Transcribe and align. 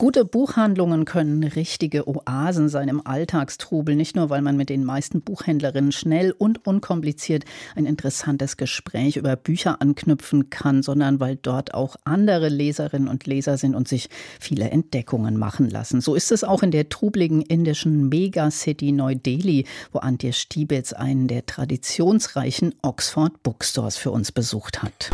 Gute 0.00 0.24
Buchhandlungen 0.24 1.04
können 1.04 1.44
richtige 1.44 2.08
Oasen 2.08 2.70
sein 2.70 2.88
im 2.88 3.06
Alltagstrubel, 3.06 3.94
nicht 3.94 4.16
nur, 4.16 4.30
weil 4.30 4.40
man 4.40 4.56
mit 4.56 4.70
den 4.70 4.82
meisten 4.82 5.20
Buchhändlerinnen 5.20 5.92
schnell 5.92 6.32
und 6.32 6.66
unkompliziert 6.66 7.44
ein 7.76 7.84
interessantes 7.84 8.56
Gespräch 8.56 9.18
über 9.18 9.36
Bücher 9.36 9.82
anknüpfen 9.82 10.48
kann, 10.48 10.82
sondern 10.82 11.20
weil 11.20 11.36
dort 11.36 11.74
auch 11.74 11.96
andere 12.04 12.48
Leserinnen 12.48 13.08
und 13.08 13.26
Leser 13.26 13.58
sind 13.58 13.74
und 13.74 13.88
sich 13.88 14.08
viele 14.40 14.70
Entdeckungen 14.70 15.36
machen 15.36 15.68
lassen. 15.68 16.00
So 16.00 16.14
ist 16.14 16.32
es 16.32 16.44
auch 16.44 16.62
in 16.62 16.70
der 16.70 16.88
trubligen 16.88 17.42
indischen 17.42 18.08
Megacity 18.08 18.92
Neu-Delhi, 18.92 19.66
wo 19.92 19.98
Antje 19.98 20.32
Stiebitz 20.32 20.94
einen 20.94 21.28
der 21.28 21.44
traditionsreichen 21.44 22.74
Oxford 22.80 23.42
Bookstores 23.42 23.98
für 23.98 24.12
uns 24.12 24.32
besucht 24.32 24.82
hat. 24.82 25.10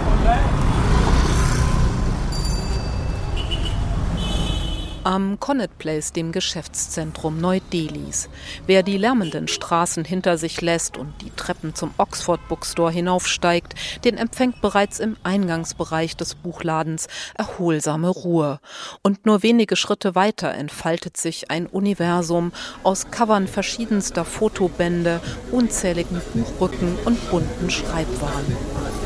Am 5.06 5.38
Connaught 5.38 5.78
Place, 5.78 6.12
dem 6.12 6.33
Geschäftszentrum 6.33 7.41
Neu-Delhis. 7.41 8.28
Wer 8.66 8.83
die 8.83 8.98
lärmenden 8.98 9.46
Straßen 9.46 10.05
hinter 10.05 10.37
sich 10.37 10.60
lässt 10.60 10.96
und 10.98 11.15
die 11.23 11.30
Treppen 11.30 11.77
zum 11.77 11.95
Oxford 11.96 12.41
Bookstore 12.48 12.91
hinaufsteigt, 12.91 13.74
den 14.05 14.19
empfängt 14.19 14.60
bereits 14.60 14.98
im 14.98 15.16
Eingangsbereich 15.23 16.16
des 16.16 16.34
Buchladens 16.34 17.06
erholsame 17.37 18.09
Ruhe. 18.09 18.59
Und 19.02 19.27
nur 19.27 19.45
wenige 19.45 19.77
Schritte 19.77 20.16
weiter 20.16 20.52
entfaltet 20.52 21.16
sich 21.16 21.52
ein 21.52 21.68
Universum 21.68 22.51
aus 22.82 23.12
Covern 23.12 23.46
verschiedenster 23.46 24.24
Fotobände, 24.24 25.20
unzähligen 25.52 26.20
Buchrücken 26.34 26.98
und 27.04 27.30
bunten 27.30 27.70
Schreibwaren. 27.70 29.05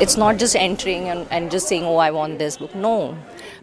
It's 0.00 0.16
not 0.16 0.40
just 0.40 0.56
entering 0.56 1.08
and, 1.10 1.26
and 1.30 1.52
just 1.52 1.68
saying, 1.68 1.84
oh, 1.84 1.98
I 1.98 2.10
want 2.10 2.38
this 2.38 2.58
book. 2.58 2.74
No. 2.74 3.14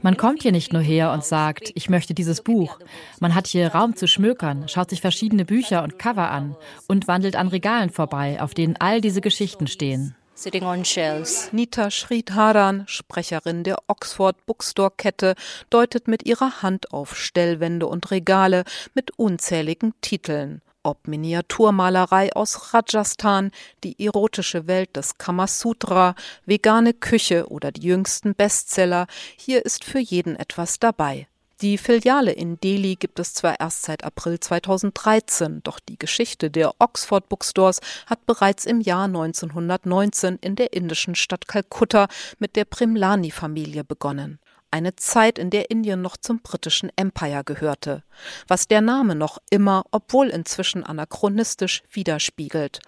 Man 0.01 0.15
kommt 0.15 0.41
hier 0.43 0.51
nicht 0.51 0.71
nur 0.71 0.81
her 0.81 1.11
und 1.11 1.25
sagt, 1.25 1.71
ich 1.75 1.89
möchte 1.89 2.13
dieses 2.13 2.41
Buch. 2.41 2.79
Man 3.19 3.35
hat 3.35 3.47
hier 3.47 3.67
Raum 3.73 3.95
zu 3.95 4.07
schmökern, 4.07 4.67
schaut 4.67 4.89
sich 4.89 5.01
verschiedene 5.01 5.43
Bücher 5.43 5.83
und 5.83 5.99
Cover 5.99 6.31
an 6.31 6.55
und 6.87 7.07
wandelt 7.07 7.35
an 7.35 7.49
Regalen 7.49 7.89
vorbei, 7.89 8.41
auf 8.41 8.53
denen 8.53 8.75
all 8.79 9.01
diese 9.01 9.21
Geschichten 9.21 9.67
stehen. 9.67 10.15
Sitting 10.35 10.63
on 10.63 10.85
shelves. 10.85 11.49
Nita 11.51 11.89
Sridharan, 11.91 12.85
Sprecherin 12.87 13.65
der 13.65 13.77
Oxford 13.87 14.37
Bookstore 14.45 14.93
Kette, 14.95 15.35
deutet 15.69 16.07
mit 16.07 16.25
ihrer 16.25 16.61
Hand 16.61 16.93
auf 16.93 17.17
Stellwände 17.17 17.87
und 17.87 18.09
Regale 18.09 18.63
mit 18.93 19.11
unzähligen 19.19 19.93
Titeln. 19.99 20.61
Ob 20.89 21.07
Miniaturmalerei 21.07 22.33
aus 22.33 22.73
Rajasthan, 22.73 23.51
die 23.83 24.03
erotische 24.03 24.65
Welt 24.65 24.95
des 24.95 25.19
Kamasutra, 25.19 26.15
vegane 26.47 26.95
Küche 26.95 27.47
oder 27.47 27.71
die 27.71 27.85
jüngsten 27.85 28.33
Bestseller, 28.33 29.05
hier 29.37 29.63
ist 29.63 29.83
für 29.83 29.99
jeden 29.99 30.35
etwas 30.35 30.79
dabei. 30.79 31.27
Die 31.61 31.77
Filiale 31.77 32.31
in 32.31 32.59
Delhi 32.59 32.95
gibt 32.95 33.19
es 33.19 33.35
zwar 33.35 33.59
erst 33.59 33.83
seit 33.83 34.03
April 34.03 34.39
2013, 34.39 35.61
doch 35.61 35.79
die 35.79 35.99
Geschichte 35.99 36.49
der 36.49 36.73
Oxford 36.79 37.29
Bookstores 37.29 37.81
hat 38.07 38.25
bereits 38.25 38.65
im 38.65 38.81
Jahr 38.81 39.05
1919 39.05 40.39
in 40.41 40.55
der 40.55 40.73
indischen 40.73 41.13
Stadt 41.13 41.47
Kalkutta 41.47 42.07
mit 42.39 42.55
der 42.55 42.65
Primlani-Familie 42.65 43.83
begonnen 43.83 44.39
eine 44.71 44.95
Zeit, 44.95 45.39
in 45.39 45.49
der 45.49 45.69
Indien 45.71 46.01
noch 46.01 46.17
zum 46.17 46.41
britischen 46.41 46.91
Empire 46.95 47.43
gehörte, 47.43 48.03
was 48.47 48.67
der 48.67 48.81
Name 48.81 49.15
noch 49.15 49.39
immer, 49.49 49.85
obwohl 49.91 50.29
inzwischen 50.29 50.83
anachronistisch, 50.83 51.83
widerspiegelt. 51.91 52.79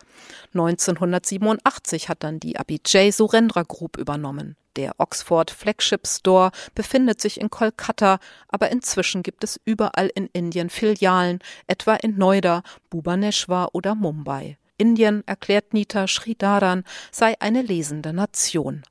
1987 0.54 2.10
hat 2.10 2.24
dann 2.24 2.40
die 2.40 2.58
Abhijay 2.58 3.12
Surendra 3.12 3.64
Group 3.64 3.98
übernommen. 3.98 4.56
Der 4.78 4.94
Oxford 5.00 5.52
Flagship 5.52 6.08
Store 6.08 6.52
befindet 6.76 7.20
sich 7.20 7.42
in 7.42 7.50
Kolkata, 7.50 8.20
aber 8.48 8.72
inzwischen 8.72 9.22
gibt 9.22 9.44
es 9.44 9.60
überall 9.66 10.10
in 10.16 10.30
Indien 10.32 10.70
Filialen, 10.70 11.40
etwa 11.68 11.96
in 11.96 12.18
Noida, 12.18 12.64
Bhubaneswar 12.90 13.76
oder 13.76 13.96
Mumbai. 13.96 14.58
Indien, 14.82 15.24
erklärt 15.28 15.74
Nita 15.76 16.08
Sridharan, 16.08 16.84
sei 17.12 17.36
eine 17.40 17.62
lesende 17.62 18.14
Nation. 18.14 18.82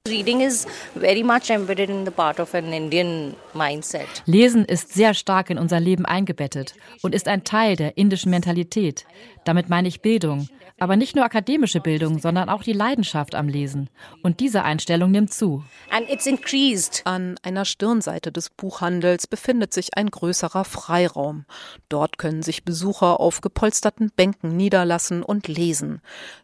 Lesen 4.24 4.64
ist 4.64 4.94
sehr 4.94 5.14
stark 5.14 5.50
in 5.50 5.58
unser 5.58 5.80
Leben 5.80 6.06
eingebettet 6.06 6.74
und 7.02 7.12
ist 7.12 7.26
ein 7.26 7.42
Teil 7.42 7.74
der 7.74 7.98
indischen 7.98 8.30
Mentalität. 8.30 9.04
Damit 9.44 9.68
meine 9.68 9.88
ich 9.88 10.00
Bildung, 10.00 10.48
aber 10.80 10.96
nicht 10.96 11.14
nur 11.14 11.24
akademische 11.26 11.80
Bildung, 11.80 12.18
sondern 12.18 12.48
auch 12.48 12.62
die 12.62 12.72
Leidenschaft 12.72 13.34
am 13.34 13.48
Lesen. 13.48 13.90
Und 14.22 14.40
diese 14.40 14.64
Einstellung 14.64 15.10
nimmt 15.10 15.32
zu. 15.32 15.62
An 17.04 17.36
einer 17.42 17.64
Stirnseite 17.66 18.32
des 18.32 18.48
Buchhandels 18.48 19.26
befindet 19.26 19.74
sich 19.74 19.96
ein 19.96 20.10
größerer 20.10 20.64
Freiraum. 20.64 21.44
Dort 21.90 22.16
können 22.16 22.42
sich 22.42 22.64
Besucher 22.64 23.20
auf 23.20 23.42
gepolsterten 23.42 24.10
Bänken 24.16 24.56
niederlassen 24.56 25.22
und 25.22 25.48
lesen. 25.48 25.79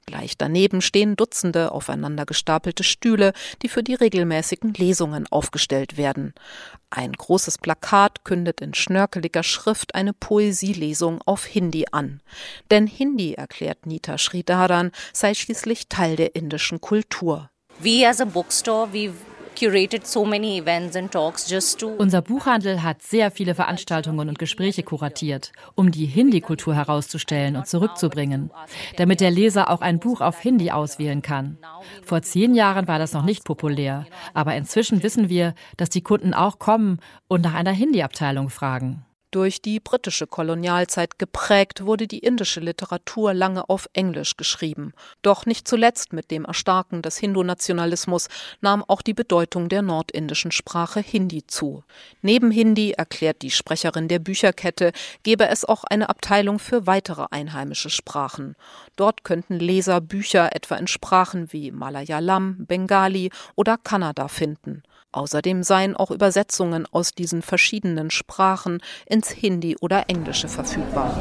Gleich 0.07 0.37
daneben 0.39 0.81
stehen 0.81 1.17
Dutzende 1.17 1.73
aufeinander 1.73 2.27
gestapelte 2.27 2.83
Stühle, 2.83 3.33
die 3.63 3.69
für 3.69 3.83
die 3.83 3.95
regelmäßigen 3.95 4.75
Lesungen 4.75 5.27
aufgestellt 5.29 5.97
werden. 5.97 6.35
Ein 6.91 7.13
großes 7.13 7.59
Plakat 7.59 8.25
kündet 8.25 8.61
in 8.61 8.75
schnörkeliger 8.75 9.43
Schrift 9.43 9.95
eine 9.95 10.13
Poesielesung 10.13 11.21
auf 11.27 11.45
Hindi 11.45 11.87
an. 11.93 12.21
Denn 12.71 12.87
Hindi, 12.87 13.35
erklärt 13.35 13.87
Nita 13.87 14.19
Sridharan, 14.19 14.93
sei 15.13 15.35
schließlich 15.35 15.89
Teil 15.89 16.17
der 16.17 16.35
indischen 16.35 16.81
Kultur. 16.81 17.51
We 17.79 18.09
as 18.09 18.21
a 18.21 18.25
bookstore, 18.25 18.89
we've 18.93 19.13
unser 21.99 22.23
Buchhandel 22.23 22.83
hat 22.83 23.03
sehr 23.03 23.31
viele 23.31 23.55
Veranstaltungen 23.55 24.29
und 24.29 24.39
Gespräche 24.39 24.83
kuratiert, 24.83 25.53
um 25.75 25.91
die 25.91 26.07
Hindi-Kultur 26.07 26.75
herauszustellen 26.75 27.57
und 27.57 27.67
zurückzubringen, 27.67 28.51
damit 28.97 29.21
der 29.21 29.31
Leser 29.31 29.71
auch 29.71 29.81
ein 29.81 29.99
Buch 29.99 30.21
auf 30.21 30.41
Hindi 30.41 30.71
auswählen 30.71 31.23
kann. 31.23 31.59
Vor 32.03 32.23
zehn 32.23 32.55
Jahren 32.55 32.87
war 32.89 32.99
das 32.99 33.13
noch 33.13 33.25
nicht 33.25 33.45
populär, 33.45 34.07
aber 34.35 34.55
inzwischen 34.55 35.03
wissen 35.03 35.29
wir, 35.29 35.55
dass 35.77 35.91
die 35.91 36.03
Kunden 36.03 36.35
auch 36.35 36.59
kommen 36.59 37.01
und 37.29 37.43
nach 37.43 37.55
einer 37.55 37.73
Hindi-Abteilung 37.73 38.51
fragen. 38.51 39.05
Durch 39.37 39.61
die 39.61 39.81
britische 39.81 40.27
Kolonialzeit 40.27 41.19
geprägt 41.19 41.85
wurde 41.85 42.07
die 42.07 42.21
indische 42.21 42.59
Literatur 42.61 43.35
lange 43.35 43.69
auf 43.69 43.87
Englisch 43.93 44.39
geschrieben. 44.39 44.95
Doch 45.21 45.45
nicht 45.45 45.69
zuletzt 45.69 46.15
mit 46.15 46.31
dem 46.31 46.47
Erstarken 46.47 47.03
des 47.03 47.19
Hindu-Nationalismus 47.19 48.29
nahm 48.63 48.83
auch 48.83 49.03
die 49.03 49.13
Bedeutung 49.13 49.69
der 49.69 49.83
nordindischen 49.83 50.53
Sprache 50.53 51.01
Hindi 51.01 51.47
zu. 51.47 51.85
Neben 52.23 52.51
Hindi, 52.51 52.93
erklärt 52.93 53.43
die 53.43 53.51
Sprecherin 53.51 54.09
der 54.09 54.21
Bücherkette, 54.21 54.93
gebe 55.23 55.47
es 55.49 55.67
auch 55.67 55.85
eine 55.85 56.09
Abteilung 56.09 56.59
für 56.59 56.87
weitere 56.87 57.27
einheimische 57.31 57.91
Sprachen. 57.91 58.57
Dort 58.97 59.23
könnten 59.23 59.59
Leser 59.59 60.01
Bücher 60.01 60.57
etwa 60.57 60.77
in 60.77 60.87
Sprachen 60.87 61.53
wie 61.53 61.73
Malayalam, 61.73 62.65
Bengali 62.65 63.29
oder 63.55 63.77
Kannada 63.77 64.29
finden. 64.29 64.83
Außerdem 65.13 65.63
seien 65.63 65.97
auch 65.97 66.11
Übersetzungen 66.11 66.87
aus 66.91 67.13
diesen 67.13 67.43
verschiedenen 67.43 68.11
Sprachen 68.11 68.83
ins 69.07 69.31
Hindi 69.31 69.77
oder 69.81 70.09
Englische 70.09 70.49
verfügbar. 70.49 71.17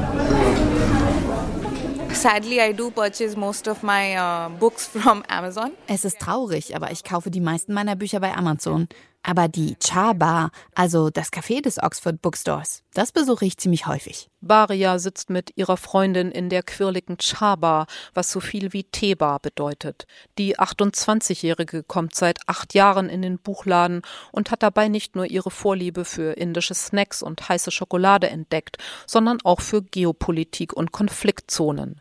Sadly, 2.16 2.60
I 2.62 2.74
do 2.74 2.90
purchase 2.92 3.38
most 3.38 3.68
of 3.68 3.84
my 3.84 4.18
uh, 4.18 4.50
books 4.58 4.88
from 4.88 5.22
Amazon. 5.28 5.72
Es 5.88 6.06
ist 6.06 6.20
traurig, 6.20 6.76
aber 6.76 6.92
ich 6.92 7.04
kaufe 7.04 7.30
die 7.30 7.42
meisten 7.42 7.74
meiner 7.74 7.96
Bücher 7.96 8.22
bei 8.22 8.34
Amazon. 8.34 8.88
Aber 9.22 9.48
die 9.48 9.76
Cha 9.80 10.14
Bar, 10.14 10.52
also 10.76 11.10
das 11.10 11.32
Café 11.32 11.62
des 11.62 11.82
Oxford 11.82 12.22
Bookstores, 12.22 12.84
das 12.96 13.12
besuche 13.12 13.46
ich 13.46 13.58
ziemlich 13.58 13.88
häufig. 13.88 14.30
Baria 14.40 15.00
sitzt 15.00 15.30
mit 15.30 15.52
ihrer 15.58 15.76
Freundin 15.76 16.32
in 16.32 16.50
der 16.50 16.64
quirligen 16.64 17.18
Cha 17.18 17.56
Bar, 17.58 17.88
was 18.14 18.32
so 18.32 18.40
viel 18.40 18.72
wie 18.72 18.86
Teebar 18.86 19.40
bedeutet. 19.40 20.08
Die 20.38 20.58
28-Jährige 20.58 21.84
kommt 21.84 22.16
seit 22.16 22.40
acht 22.48 22.74
Jahren 22.74 23.10
in 23.10 23.22
den 23.22 23.38
Buchladen 23.38 24.02
und 24.32 24.50
hat 24.50 24.64
dabei 24.64 24.88
nicht 24.88 25.16
nur 25.16 25.26
ihre 25.26 25.52
Vorliebe 25.52 26.06
für 26.06 26.38
indische 26.38 26.74
Snacks 26.74 27.22
und 27.22 27.50
heiße 27.50 27.70
Schokolade 27.70 28.30
entdeckt, 28.30 28.78
sondern 29.06 29.40
auch 29.44 29.60
für 29.60 29.82
Geopolitik 29.84 30.72
und 30.72 30.94
Konfliktzonen. 30.94 32.00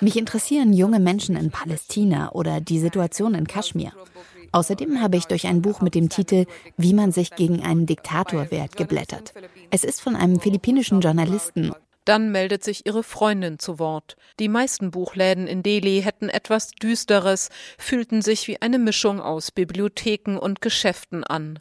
Mich 0.00 0.16
interessieren 0.16 0.72
junge 0.72 0.98
Menschen 0.98 1.36
in 1.36 1.50
Palästina 1.52 2.32
oder 2.32 2.60
die 2.60 2.80
Situation 2.80 3.34
in 3.34 3.46
Kaschmir. 3.46 3.92
Außerdem 4.52 5.00
habe 5.00 5.16
ich 5.16 5.26
durch 5.26 5.46
ein 5.46 5.62
Buch 5.62 5.80
mit 5.80 5.94
dem 5.94 6.08
Titel 6.08 6.46
Wie 6.76 6.94
man 6.94 7.12
sich 7.12 7.34
gegen 7.34 7.62
einen 7.62 7.86
Diktator 7.86 8.50
wehrt 8.50 8.76
geblättert. 8.76 9.32
Es 9.70 9.84
ist 9.84 10.00
von 10.00 10.16
einem 10.16 10.40
philippinischen 10.40 11.00
Journalisten 11.00 11.72
Dann 12.04 12.32
meldet 12.32 12.64
sich 12.64 12.86
ihre 12.86 13.04
Freundin 13.04 13.60
zu 13.60 13.78
Wort. 13.78 14.16
Die 14.40 14.48
meisten 14.48 14.90
Buchläden 14.90 15.46
in 15.46 15.62
Delhi 15.62 16.02
hätten 16.02 16.28
etwas 16.28 16.72
Düsteres, 16.72 17.50
fühlten 17.78 18.22
sich 18.22 18.48
wie 18.48 18.60
eine 18.60 18.80
Mischung 18.80 19.20
aus 19.20 19.52
Bibliotheken 19.52 20.36
und 20.36 20.60
Geschäften 20.60 21.22
an. 21.22 21.60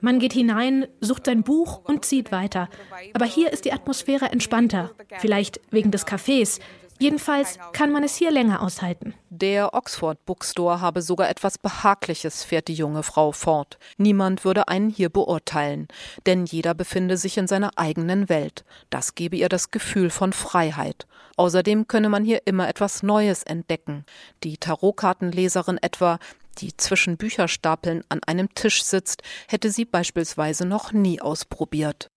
Man 0.00 0.18
geht 0.18 0.32
hinein, 0.32 0.86
sucht 1.00 1.26
sein 1.26 1.42
Buch 1.42 1.82
und 1.84 2.06
zieht 2.06 2.32
weiter. 2.32 2.70
Aber 3.12 3.26
hier 3.26 3.52
ist 3.52 3.66
die 3.66 3.72
Atmosphäre 3.72 4.26
entspannter. 4.26 4.92
Vielleicht 5.18 5.60
wegen 5.70 5.90
des 5.90 6.06
Cafés. 6.06 6.60
Jedenfalls 7.00 7.58
kann 7.72 7.90
man 7.90 8.04
es 8.04 8.14
hier 8.14 8.30
länger 8.30 8.60
aushalten. 8.60 9.14
Der 9.30 9.72
Oxford 9.72 10.22
Bookstore 10.26 10.82
habe 10.82 11.00
sogar 11.00 11.30
etwas 11.30 11.56
Behagliches, 11.56 12.44
fährt 12.44 12.68
die 12.68 12.74
junge 12.74 13.02
Frau 13.02 13.32
fort. 13.32 13.78
Niemand 13.96 14.44
würde 14.44 14.68
einen 14.68 14.90
hier 14.90 15.08
beurteilen, 15.08 15.88
denn 16.26 16.44
jeder 16.44 16.74
befinde 16.74 17.16
sich 17.16 17.38
in 17.38 17.46
seiner 17.46 17.70
eigenen 17.76 18.28
Welt. 18.28 18.66
Das 18.90 19.14
gebe 19.14 19.36
ihr 19.36 19.48
das 19.48 19.70
Gefühl 19.70 20.10
von 20.10 20.34
Freiheit. 20.34 21.06
Außerdem 21.38 21.88
könne 21.88 22.10
man 22.10 22.22
hier 22.22 22.42
immer 22.44 22.68
etwas 22.68 23.02
Neues 23.02 23.44
entdecken. 23.44 24.04
Die 24.44 24.58
Tarotkartenleserin 24.58 25.78
etwa, 25.78 26.18
die 26.58 26.76
zwischen 26.76 27.16
Bücherstapeln 27.16 28.04
an 28.10 28.20
einem 28.26 28.52
Tisch 28.54 28.82
sitzt, 28.82 29.22
hätte 29.48 29.70
sie 29.70 29.86
beispielsweise 29.86 30.66
noch 30.66 30.92
nie 30.92 31.18
ausprobiert. 31.18 32.10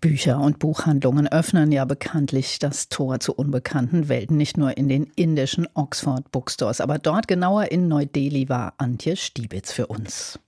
Bücher 0.00 0.40
und 0.40 0.58
Buchhandlungen 0.58 1.28
öffnen 1.28 1.72
ja 1.72 1.84
bekanntlich 1.84 2.58
das 2.58 2.88
Tor 2.88 3.20
zu 3.20 3.34
unbekannten 3.34 4.08
Welten, 4.08 4.36
nicht 4.36 4.56
nur 4.56 4.76
in 4.76 4.88
den 4.88 5.04
indischen 5.16 5.68
Oxford 5.74 6.30
Bookstores, 6.30 6.80
aber 6.80 6.98
dort 6.98 7.28
genauer 7.28 7.70
in 7.70 7.88
Neu-Delhi 7.88 8.48
war 8.48 8.74
Antje 8.78 9.16
Stiebitz 9.16 9.72
für 9.72 9.86
uns. 9.86 10.38